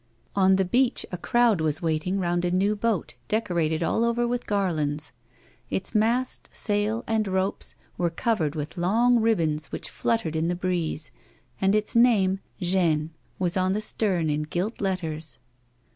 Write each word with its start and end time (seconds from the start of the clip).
On 0.35 0.55
the 0.55 0.65
beach 0.65 1.05
a 1.11 1.17
crowd 1.19 1.61
was 1.61 1.83
waiting 1.83 2.17
round 2.19 2.43
a 2.43 2.49
new 2.49 2.75
boat 2.75 3.13
decorated 3.27 3.83
all 3.83 4.03
over 4.03 4.27
with 4.27 4.47
garlands; 4.47 5.11
its 5.69 5.93
mast, 5.93 6.49
sail, 6.51 7.03
and 7.05 7.27
ropes 7.27 7.75
were 7.99 8.09
covered 8.09 8.55
with 8.55 8.79
lung 8.79 9.19
ribbons 9.19 9.67
which 9.71 9.91
fluttered 9.91 10.35
in 10.35 10.47
the 10.47 10.55
breeze, 10.55 11.11
and 11.61 11.75
its 11.75 11.95
name," 11.95 12.39
Jeanne," 12.59 13.11
was 13.37 13.55
on 13.55 13.73
the 13.73 13.79
stern 13.79 14.27
in 14.27 14.41
gilt 14.41 14.81
letters. 14.81 15.37